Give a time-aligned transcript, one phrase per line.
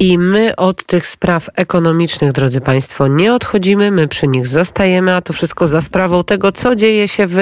[0.00, 5.20] I my od tych spraw ekonomicznych, drodzy Państwo, nie odchodzimy, my przy nich zostajemy, a
[5.20, 7.36] to wszystko za sprawą tego, co dzieje się w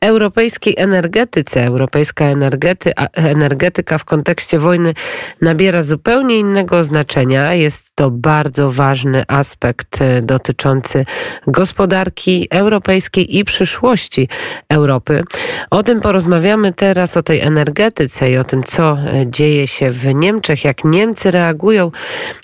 [0.00, 1.64] europejskiej energetyce.
[1.64, 4.94] Europejska energety, energetyka w kontekście wojny
[5.40, 7.54] nabiera zupełnie innego znaczenia.
[7.54, 11.04] Jest to bardzo ważny aspekt e, dotyczący
[11.46, 14.28] gospodarki europejskiej i przyszłości
[14.68, 15.24] Europy.
[15.70, 20.14] O tym porozmawiamy teraz, o tej energetyce i o tym, co e, dzieje się w
[20.14, 21.85] Niemczech, jak Niemcy reagują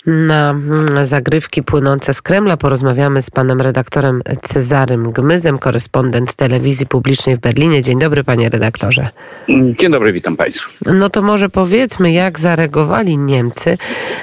[0.07, 2.57] na mm, zagrywki płynące z Kremla.
[2.57, 7.83] Porozmawiamy z panem redaktorem Cezarym Gmyzem, korespondent telewizji publicznej w Berlinie.
[7.83, 9.09] Dzień dobry, panie redaktorze.
[9.49, 10.71] Dzień dobry, witam państwa.
[10.87, 13.79] No to może powiedzmy, jak zareagowali Niemcy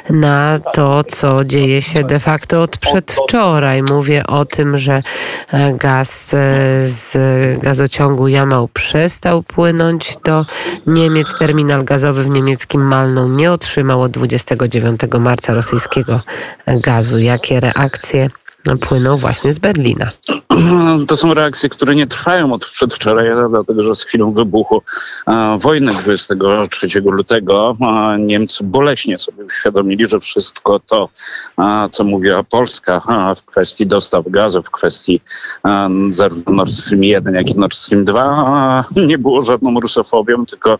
[0.09, 3.83] na to, co dzieje się de facto od przedwczoraj.
[3.83, 5.01] Mówię o tym, że
[5.51, 6.38] e, gaz e,
[6.88, 7.17] z
[7.59, 10.45] gazociągu Jamał przestał płynąć do
[10.88, 11.38] Niemiec.
[11.39, 16.21] Terminal gazowy w niemieckim Malną nie otrzymał od 29 marca rosyjskiego
[16.67, 17.19] gazu.
[17.19, 18.29] Jakie reakcje
[18.81, 20.11] płyną właśnie z Berlina?
[21.07, 24.81] To są reakcje, które nie trwają od przedwczoraj, dlatego że z chwilą wybuchu
[25.57, 27.77] wojny 23 lutego
[28.19, 31.09] Niemcy boleśnie sobie uświadomili, że wszystko to,
[31.91, 33.01] co mówiła Polska
[33.35, 35.21] w kwestii dostaw gazu, w kwestii
[36.09, 40.79] zarówno Nord Stream 1, jak i Nord Stream 2, nie było żadną rusofobią, tylko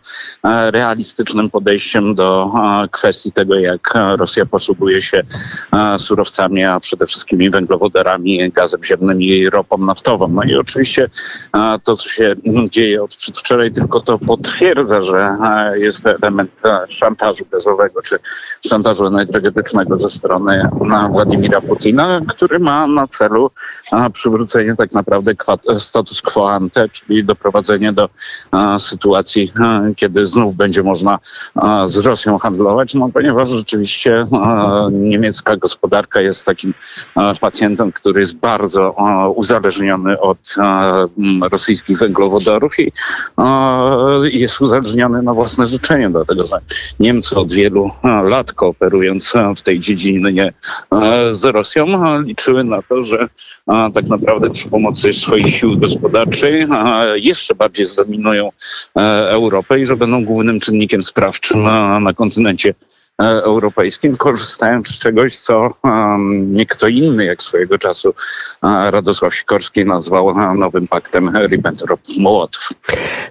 [0.71, 2.52] realistycznym podejściem do
[2.91, 5.23] kwestii tego, jak Rosja posługuje się
[5.97, 10.28] surowcami, a przede wszystkim węglowodarami, gazem ziemnym i ropą naftową.
[10.28, 11.09] No i oczywiście
[11.84, 12.36] to, co się
[12.72, 15.38] dzieje od przedwczoraj, tylko to potwierdza, że
[15.73, 16.52] jest element
[16.89, 18.20] szantażu gazowego czy
[18.70, 20.70] szantażu energetycznego ze strony
[21.11, 23.52] Władimira Putina, który ma na celu
[24.14, 25.31] przywrócenie tak naprawdę
[25.78, 28.09] status quo ante, czyli doprowadzenie do
[28.78, 29.52] sytuacji,
[29.95, 31.20] kiedy znów będzie można
[31.86, 34.26] z Rosją handlować, no ponieważ rzeczywiście
[34.92, 36.73] niemiecka gospodarka jest takim
[37.42, 38.95] pacjentem, który jest bardzo
[39.36, 39.58] uzależniony
[40.19, 40.55] od
[41.52, 42.92] rosyjskich węglowodarów i
[44.31, 46.59] jest uzależniony na własne życzenie, dlatego że
[46.99, 47.92] Niemcy od wielu
[48.23, 50.53] lat kooperując w tej dziedzinie
[51.31, 51.87] z Rosją
[52.21, 53.30] liczyły na to, że
[53.93, 56.67] tak naprawdę przy pomocy swoich sił gospodarczej
[57.15, 58.49] jeszcze bardziej zdominują
[59.27, 61.64] Europę i że będą głównym czynnikiem sprawczym
[62.03, 65.73] na kontynencie E, europejskim, korzystając z czegoś, co
[66.30, 68.13] nie kto inny, jak swojego czasu
[68.89, 72.69] Radosław Sikorski nazwał nowym paktem Ribbentrop-Mołotow.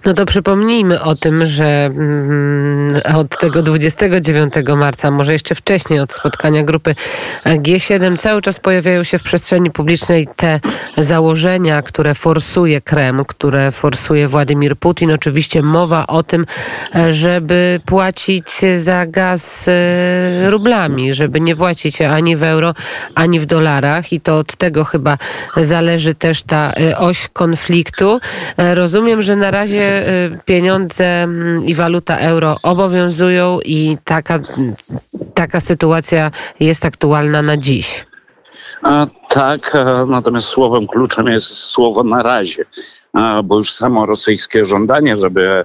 [0.04, 6.12] No to przypomnijmy o tym, że mm, od tego 29 marca, może jeszcze wcześniej od
[6.12, 6.94] spotkania grupy
[7.44, 10.60] G7 cały czas pojawiają się w przestrzeni publicznej te
[10.96, 15.12] założenia, które forsuje Kreml, które forsuje Władimir Putin.
[15.12, 16.46] Oczywiście mowa o tym,
[17.08, 19.77] żeby płacić za gaz E,
[20.50, 22.74] rublami, żeby nie płacić ani w euro,
[23.14, 25.18] ani w dolarach i to od tego chyba
[25.56, 28.20] zależy też ta e, oś konfliktu.
[28.56, 30.04] E, rozumiem, że na razie
[30.44, 31.28] pieniądze
[31.66, 34.38] i waluta euro obowiązują i taka,
[35.34, 36.30] taka sytuacja
[36.60, 38.06] jest aktualna na dziś.
[38.82, 42.64] A, tak, natomiast słowem kluczem jest słowo na razie,
[43.44, 45.64] bo już samo rosyjskie żądanie, żeby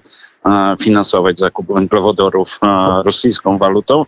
[0.81, 2.59] finansować zakup węglowodorów
[3.06, 4.06] rosyjską walutą,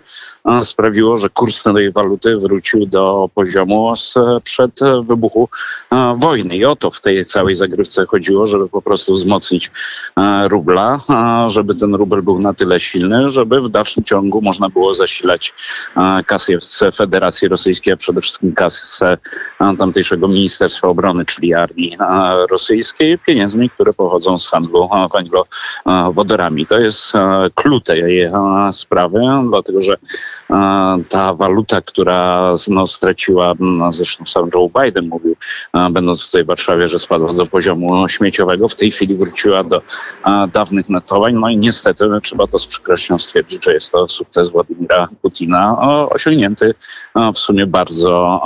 [0.61, 5.49] sprawiło, że kurs tej waluty wrócił do poziomu sprzed wybuchu
[6.17, 6.57] wojny.
[6.57, 9.71] I o to w tej całej zagrywce chodziło, żeby po prostu wzmocnić
[10.47, 10.99] rubla,
[11.47, 15.53] żeby ten rubel był na tyle silny, żeby w dalszym ciągu można było zasilać
[16.25, 16.53] kasę
[16.95, 19.17] Federacji Rosyjskiej, a przede wszystkim kasę
[19.77, 21.97] tamtejszego Ministerstwa Obrony, czyli armii
[22.51, 26.65] rosyjskiej, pieniędzmi, które pochodzą z handlu węglowodorowym wodorami.
[26.65, 29.19] To jest e, klucz e, sprawy,
[29.49, 29.93] dlatego że
[30.49, 33.53] e, ta waluta, która no, straciła,
[33.89, 35.35] zresztą sam Joe Biden mówił,
[35.91, 39.81] będąc tutaj w Warszawie, że spadła do poziomu śmieciowego, w tej chwili wróciła do
[40.53, 41.35] dawnych notowań.
[41.35, 45.77] No i niestety trzeba to z przykrością stwierdzić, że jest to sukces Władimira Putina,
[46.09, 46.73] osiągnięty
[47.33, 48.41] w sumie bardzo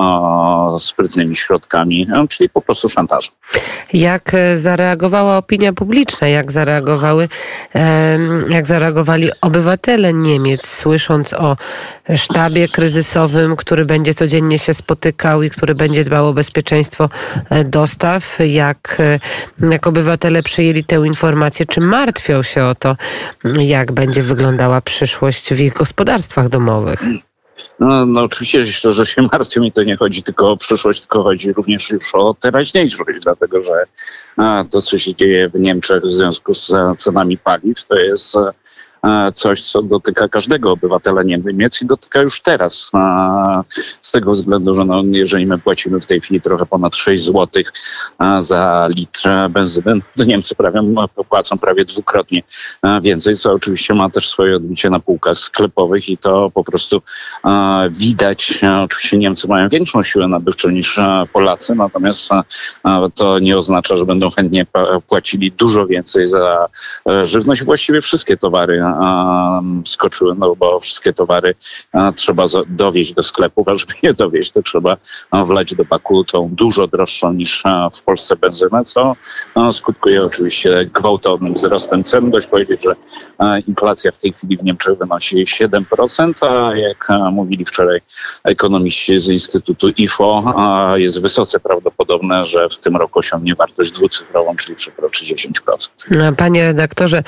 [0.80, 3.34] sprytnymi środkami, czyli po prostu szantażem.
[3.94, 7.30] Jak zareagowała opinia publiczna, jak zareagowały
[8.50, 11.57] jak zareagowali obywatele Niemiec, słysząc o
[12.16, 17.10] sztabie kryzysowym, który będzie codziennie się spotykał i który będzie dbał o bezpieczeństwo
[17.50, 19.19] e, dostaw, jak, e,
[19.71, 22.95] jak obywatele przyjęli tę informację, czy martwią się o to,
[23.60, 27.04] jak będzie wyglądała przyszłość w ich gospodarstwach domowych?
[27.80, 31.54] No, no oczywiście, że się martwią i to nie chodzi tylko o przyszłość, tylko chodzi
[31.54, 33.84] również już o teraźniejszość, dlatego że
[34.38, 38.36] a, to, co się dzieje w Niemczech w związku z cenami paliw, to jest
[39.34, 42.92] coś, co dotyka każdego obywatela Niemiec i dotyka już teraz.
[44.01, 47.63] Z tego względu, że no, jeżeli my płacimy w tej chwili trochę ponad 6 zł
[48.40, 50.81] za litr benzyny, to Niemcy prawie,
[51.30, 52.44] płacą prawie dwukrotnie
[53.01, 57.01] więcej, co oczywiście ma też swoje odbicie na półkach sklepowych i to po prostu
[57.90, 58.60] widać.
[58.84, 61.00] Oczywiście Niemcy mają większą siłę nabywczą niż
[61.34, 62.30] Polacy, natomiast
[63.16, 64.66] to nie oznacza, że będą chętnie
[65.07, 66.68] płacili dużo więcej za
[67.10, 67.63] e, żywność.
[67.63, 68.84] Właściwie wszystkie towary
[69.86, 71.56] skoczyły, no bo wszystkie towary
[72.15, 74.97] trzeba dowieść do sklepów, a żeby je dowieść, to trzeba
[75.45, 77.63] wlać do baku tą dużo droższą niż
[77.94, 79.15] w Polsce benzynę, co
[79.71, 82.31] skutkuje oczywiście gwałtownym wzrostem cen.
[82.31, 82.95] Dość powiedzieć, że
[83.68, 85.83] inflacja w tej chwili w Niemczech wynosi 7%,
[86.47, 88.01] a jak mówili wczoraj
[88.44, 90.53] ekonomiści z Instytutu IFO,
[90.95, 95.50] jest wysoce prawdopodobne, że w tym roku osiągnie wartość dwucyfrową, czyli przekroczy 10%.
[96.12, 97.24] No, panie redaktorze,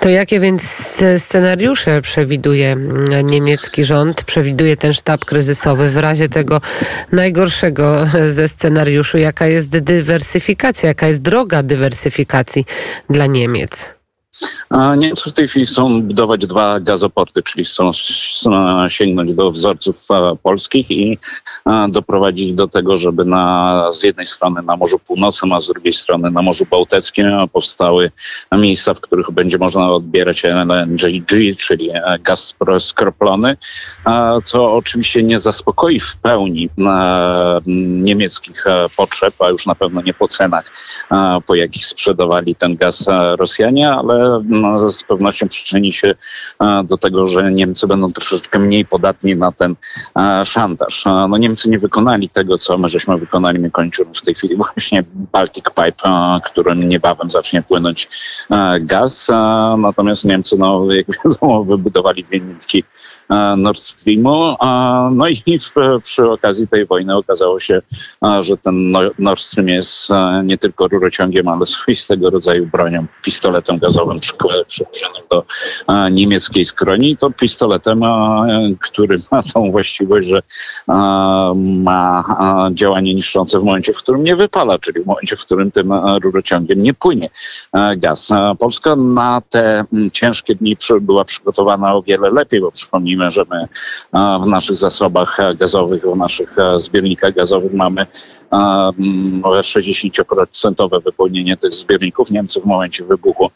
[0.00, 2.76] to jakie więc scenariusze przewiduje
[3.24, 6.60] niemiecki rząd, przewiduje ten sztab kryzysowy w razie tego
[7.12, 9.18] najgorszego ze scenariuszu?
[9.18, 12.64] Jaka jest dywersyfikacja, jaka jest droga dywersyfikacji
[13.10, 13.95] dla Niemiec?
[14.96, 17.90] Niemcy w tej chwili chcą budować dwa gazoporty, czyli chcą
[18.88, 20.06] sięgnąć do wzorców
[20.42, 21.18] polskich i
[21.88, 26.30] doprowadzić do tego, żeby na, z jednej strony na Morzu Północnym, a z drugiej strony
[26.30, 28.10] na Morzu Bałtyckim powstały
[28.52, 31.00] miejsca, w których będzie można odbierać LNG,
[31.58, 31.90] czyli
[32.20, 33.56] gaz skroplony,
[34.44, 36.68] co oczywiście nie zaspokoi w pełni
[38.02, 38.64] niemieckich
[38.96, 40.72] potrzeb, a już na pewno nie po cenach,
[41.46, 43.04] po jakich sprzedawali ten gaz
[43.38, 46.14] Rosjanie, ale no, z pewnością przyczyni się
[46.60, 49.76] e, do tego, że Niemcy będą troszeczkę mniej podatni na ten
[50.18, 51.04] e, szantaż.
[51.04, 53.58] No, Niemcy nie wykonali tego, co my żeśmy wykonali.
[53.58, 58.08] My kończymy w tej chwili właśnie Baltic Pipe, e, którym niebawem zacznie płynąć
[58.80, 59.28] gaz.
[59.78, 62.84] Natomiast Niemcy, no, jak wiadomo, wybudowali dwie nitki
[63.56, 64.56] Nord Streamu.
[65.12, 65.58] No i
[66.02, 67.82] przy okazji tej wojny okazało się,
[68.40, 70.08] że ten no, Nord Stream jest
[70.44, 75.44] nie tylko rurociągiem, ale swoistego rodzaju bronią, pistoletem gazowym przełożonym do
[76.10, 78.00] niemieckiej skroni, to pistoletem,
[78.80, 80.42] który ma tą właściwość, że
[81.56, 82.24] ma
[82.72, 85.92] działanie niszczące w momencie, w którym nie wypala, czyli w momencie, w którym tym
[86.22, 87.30] rurociągiem nie płynie
[87.96, 88.28] gaz.
[88.58, 93.68] Polska na te ciężkie dni była przygotowana o wiele lepiej, bo przypomnijmy, że my
[94.42, 98.06] w naszych zasobach gazowych, w naszych zbiornikach gazowych mamy
[98.50, 102.30] 60% wypełnienie tych zbiorników.
[102.30, 103.50] Niemcy w momencie wybuchu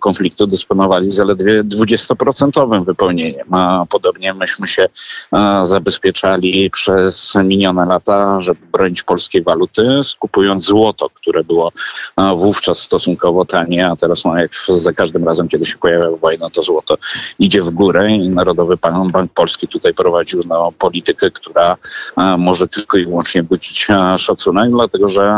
[0.00, 3.46] konfliktu dysponowali zaledwie 20% wypełnieniem.
[3.88, 4.88] Podobnie myśmy się
[5.64, 11.72] zabezpieczali przez minione lata, żeby bronić polskiej waluty, skupując złoto, które było
[12.36, 16.62] wówczas stosunkowo tanie, a teraz no, jak za każdym razem, kiedy się pojawia wojna, to
[16.62, 16.96] złoto
[17.38, 18.76] idzie w górę i Narodowy
[19.12, 21.76] Bank Polski tutaj prowadził no, politykę, która
[22.38, 23.86] może tylko i wyłącznie budzić
[24.18, 25.32] szacunek, dlatego że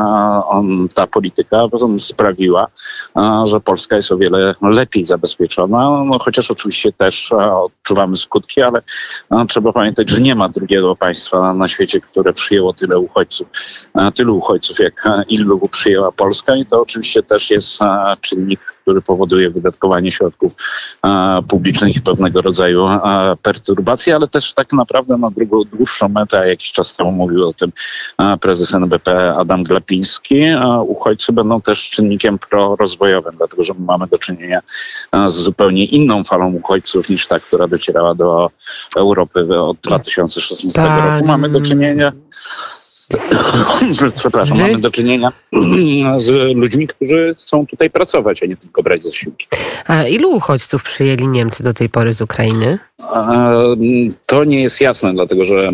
[0.46, 1.62] on, ta polityka
[1.98, 2.66] sprawiła,
[3.44, 8.82] że Polska jest o wiele lepiej zabezpieczona, no, chociaż oczywiście też odczuwamy skutki, ale
[9.48, 13.48] trzeba pamiętać, że nie ma drugiego państwa na świecie, które przyjęło tyle uchodźców,
[14.14, 16.56] tylu uchodźców, jak ilu przyjęła Polska.
[16.56, 17.78] I to oczywiście też jest
[18.20, 20.52] czynnik, który powoduje wydatkowanie środków
[21.48, 22.88] publicznych i pewnego rodzaju
[23.42, 27.52] perturbacje, ale też tak naprawdę na drugą, dłuższą metę, a jakiś czas temu mówił o
[27.52, 27.72] tym
[28.40, 30.44] prezes NBP Adam Glapiński,
[30.86, 34.60] uchodźcy będą też czynnikiem prorozwojowym, dlatego że mamy do czynienia
[35.28, 38.50] z zupełnie inną falą uchodźców niż ta, która docierała do
[38.96, 41.26] Europy od 2016 roku.
[41.26, 42.12] Mamy do czynienia
[44.16, 44.62] Przepraszam, Wy...
[44.62, 45.32] mamy do czynienia
[46.16, 49.46] z ludźmi, którzy chcą tutaj pracować, a nie tylko brać zasiłki.
[49.86, 52.78] A ilu uchodźców przyjęli Niemcy do tej pory z Ukrainy?
[54.26, 55.72] To nie jest jasne, dlatego że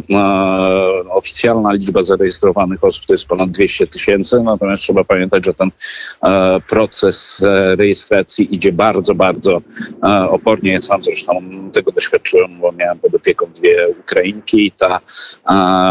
[1.10, 5.70] oficjalna liczba zarejestrowanych osób to jest ponad 200 tysięcy, natomiast trzeba pamiętać, że ten
[6.68, 9.62] proces e, rejestracji idzie bardzo, bardzo
[10.30, 10.72] opornie.
[10.72, 11.42] Ja sam zresztą
[11.72, 15.00] tego doświadczyłem, bo miałem pod opieką dwie Ukrainki i ta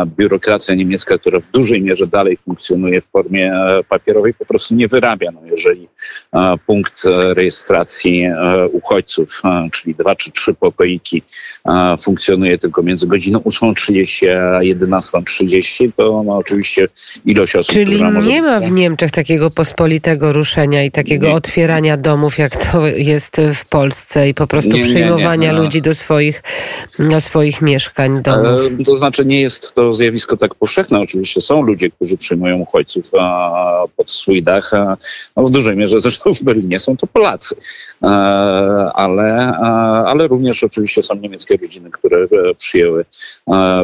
[0.06, 4.88] biurokracja niemiecka, która w dużej mierze dalej funkcjonuje w formie e, papierowej, po prostu nie
[4.88, 5.32] wyrabia.
[5.32, 5.88] No jeżeli
[6.66, 8.26] punkt e, rejestracji
[8.72, 9.42] uchodźców,
[9.72, 11.22] czyli dwa czy trzy pokoiki
[12.02, 16.88] funkcjonuje tylko między godziną 8.30 a 11.30, to no, oczywiście
[17.26, 21.34] ilość osób, Czyli nie ma w Niemczech takiego pospolitego ruszenia i takiego nie.
[21.34, 25.64] otwierania domów, jak to jest w Polsce i po prostu nie, przyjmowania nie, no.
[25.64, 26.44] ludzi do swoich,
[27.00, 28.62] do swoich mieszkań, domów.
[28.86, 33.12] To znaczy nie jest to zjawisko tak powszechne oczywiście oczywiście są ludzie, którzy przyjmują uchodźców
[33.98, 34.72] pod swój dach.
[35.36, 37.56] No w dużej mierze zresztą w Berlinie są to Polacy,
[38.94, 39.58] ale,
[40.06, 43.06] ale również oczywiście są niemieckie rodziny, które przyjęły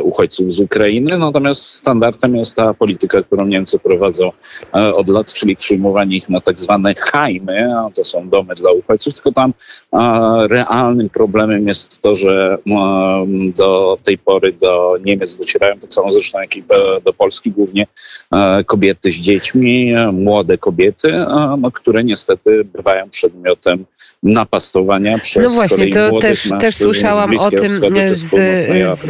[0.02, 1.18] uchodźców z Ukrainy.
[1.18, 4.32] Natomiast standardem jest ta polityka, którą Niemcy prowadzą
[4.72, 9.14] od lat, czyli przyjmowanie ich na tak zwane hajmy, a to są domy dla uchodźców,
[9.14, 9.54] tylko tam
[10.50, 12.58] realnym problemem jest to, że
[13.56, 16.64] do tej pory do Niemiec docierają tak samo zresztą jak i
[17.06, 17.88] do Polski głównie
[18.65, 21.12] kobiety z dziećmi, młode kobiety,
[21.58, 23.86] no, które niestety bywają przedmiotem
[24.24, 27.70] napastowania przez No właśnie, to też, też słyszałam o tym
[28.05, 28.29] z,
[29.00, 29.10] z,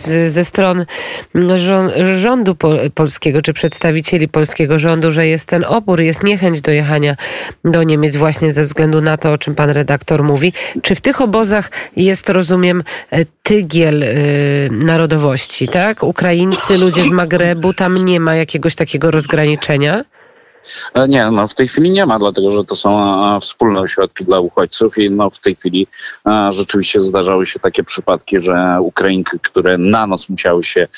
[0.00, 0.84] z, ze stron
[2.16, 2.56] rządu
[2.94, 7.16] polskiego, czy przedstawicieli polskiego rządu, że jest ten opór, jest niechęć do jechania
[7.64, 10.52] do Niemiec właśnie ze względu na to, o czym pan redaktor mówi.
[10.82, 12.82] Czy w tych obozach jest, rozumiem,
[13.44, 16.02] tygiel y, narodowości, tak?
[16.02, 20.04] Ukraińcy, ludzie z Magrebu, tam nie ma jakiegoś takiego rozgraniczenia?
[20.94, 22.98] E, nie, no w tej chwili nie ma, dlatego że to są
[23.36, 25.86] e, wspólne ośrodki dla uchodźców i no w tej chwili
[26.26, 30.88] e, rzeczywiście zdarzały się takie przypadki, że Ukrainki, które na noc musiały się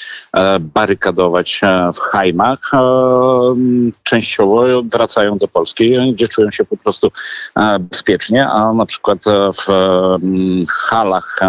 [0.61, 1.61] barykadować
[1.94, 2.70] w hajmach,
[4.02, 7.11] częściowo wracają do Polski, gdzie czują się po prostu
[7.80, 9.18] bezpiecznie, a na przykład
[9.66, 9.66] w
[10.68, 11.40] halach,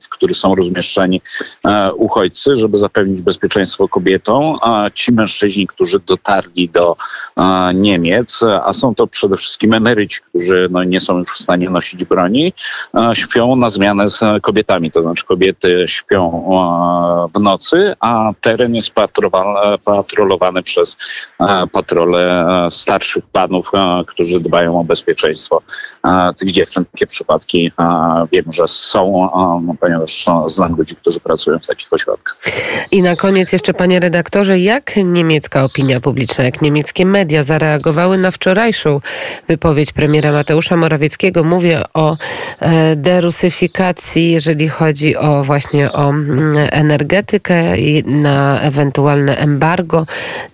[0.00, 1.20] w których są rozmieszczeni
[1.94, 4.58] uchodźcy, żeby zapewnić bezpieczeństwo kobietom,
[4.94, 6.96] ci mężczyźni, którzy dotarli do
[7.74, 12.04] Niemiec, a są to przede wszystkim emeryci, którzy no, nie są już w stanie nosić
[12.04, 12.52] broni,
[13.12, 16.48] śpią na zmianę z kobietami, to znaczy kobiety śpią
[17.34, 18.90] w nocy, a teren jest
[19.84, 20.96] patrolowany przez
[21.72, 23.70] patrole starszych panów,
[24.06, 25.62] którzy dbają o bezpieczeństwo
[26.38, 26.84] tych dziewczyn.
[26.92, 27.72] Takie przypadki
[28.32, 29.30] wiem, że są,
[29.66, 32.38] no, ponieważ znam ludzi, którzy pracują w takich ośrodkach.
[32.90, 38.18] I na koniec jeszcze, panie redaktorze, jak niemiecka opinia publiczna, jak niemieckie media media zareagowały
[38.18, 39.00] na wczorajszą
[39.48, 41.44] wypowiedź premiera Mateusza Morawieckiego.
[41.44, 42.16] Mówię o
[42.60, 50.06] e, derusyfikacji, jeżeli chodzi o właśnie o mm, energetykę i na ewentualne embargo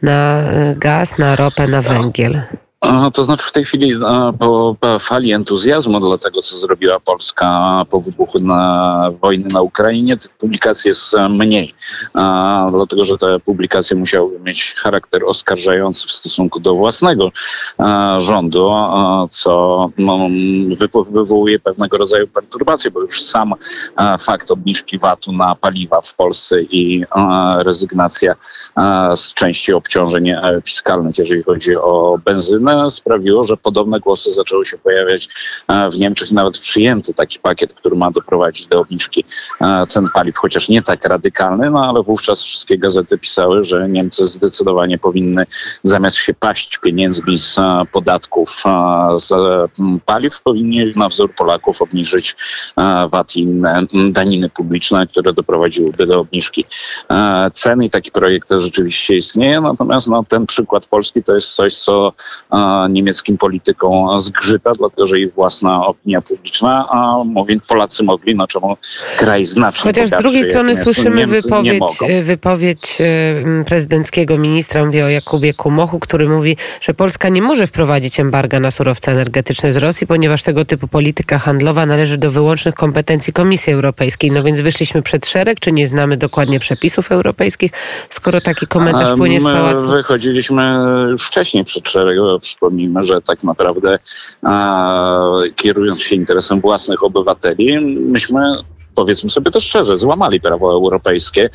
[0.03, 2.43] na e, gaz, na ropę, na węgiel.
[3.15, 3.95] To znaczy w tej chwili
[4.39, 10.31] po fali entuzjazmu dla tego, co zrobiła Polska po wybuchu na wojny na Ukrainie, tych
[10.31, 11.75] publikacji jest mniej.
[12.71, 17.31] Dlatego, że te publikacje musiały mieć charakter oskarżający w stosunku do własnego
[18.19, 18.71] rządu,
[19.31, 20.29] co no,
[21.11, 23.55] wywołuje pewnego rodzaju perturbacje, bo już sam
[24.19, 27.05] fakt obniżki VAT-u na paliwa w Polsce i
[27.59, 28.35] rezygnacja
[29.17, 34.79] z części obciążeń e, fiskalnych, jeżeli chodzi o benzynę, sprawiło, że podobne głosy zaczęły się
[34.79, 35.29] pojawiać
[35.69, 39.25] e, w Niemczech nawet przyjęty taki pakiet, który ma doprowadzić do obniżki
[39.61, 44.27] e, cen paliw, chociaż nie tak radykalny, no ale wówczas wszystkie gazety pisały, że Niemcy
[44.27, 45.47] zdecydowanie powinny
[45.83, 48.63] zamiast się paść pieniędzmi z e, podatków
[49.17, 49.31] z
[50.05, 52.37] paliw, powinni na wzór Polaków obniżyć
[53.11, 56.65] VAT i inne daniny publiczne, które doprowadziłyby do obniżki
[57.53, 59.61] cen i taki projekt rzeczywiście istnieje.
[59.61, 62.13] Natomiast no, ten przykład Polski to jest coś, co
[62.91, 68.77] niemieckim polityką zgrzyta, dlatego że ich własna opinia publiczna a mówi, Polacy mogli, no czemu
[69.19, 75.55] kraj znacznie Chociaż z drugiej strony słyszymy wypowiedź, wypowiedź e, prezydenckiego ministra, mówię o Jakubie
[75.55, 80.43] Kumochu, który mówi, że Polska nie może wprowadzić embarga na surowce energetyczne z Rosji, ponieważ
[80.43, 84.31] tego typu polityka handlowa należy do wyłącznych kompetencji Komisji Europejskiej.
[84.31, 87.73] No więc wyszliśmy przed szereg, czy nie znamy dokładnie przepisów europejskich,
[88.11, 89.89] skoro taki komentarz płynie z pałacu?
[89.89, 90.77] Wychodziliśmy
[91.11, 93.99] już wcześniej przed szereg Przypomnijmy, że tak naprawdę
[95.57, 98.55] kierując się interesem własnych obywateli, myśmy
[98.95, 101.51] powiedzmy sobie to szczerze, złamali prawo europejskie,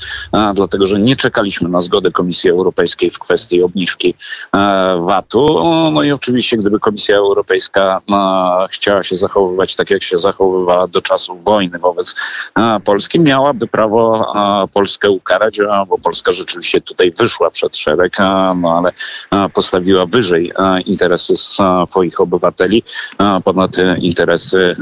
[0.53, 4.13] dlatego że nie czekaliśmy na zgodę Komisji Europejskiej w kwestii obniżki
[4.55, 4.58] e,
[5.05, 5.63] VAT-u.
[5.91, 8.01] No i oczywiście, gdyby Komisja Europejska
[8.69, 12.15] chciała się zachowywać tak, jak się zachowywała do czasu wojny wobec
[12.84, 14.34] Polski, miałaby prawo
[14.74, 18.17] Polskę ukarać, bo Polska rzeczywiście tutaj wyszła przed szereg,
[18.62, 18.91] no ale
[19.53, 20.51] postawiła wyżej
[20.86, 22.84] interesy swoich obywateli
[23.43, 24.75] ponad interesy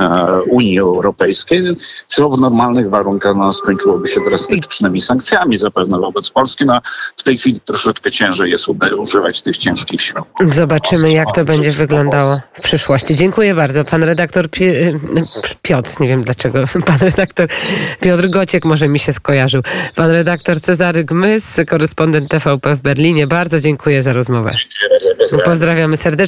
[0.49, 1.63] Unii Europejskiej,
[2.07, 6.65] co w normalnych warunkach no, skończyłoby się drastycznymi sankcjami zapewne wobec Polski.
[6.65, 6.79] No,
[7.17, 10.53] w tej chwili troszeczkę ciężej jest używać tych ciężkich środków.
[10.53, 13.15] Zobaczymy, jak to będzie wyglądało w przyszłości.
[13.15, 13.85] Dziękuję bardzo.
[13.85, 14.49] Pan redaktor
[15.61, 17.47] Piotr, nie wiem dlaczego, pan redaktor
[17.99, 19.61] Piotr Gociek może mi się skojarzył.
[19.95, 23.27] Pan redaktor Cezary Gmys, korespondent TVP w Berlinie.
[23.27, 24.51] Bardzo dziękuję za rozmowę.
[25.45, 26.07] Pozdrawiamy serdecznie.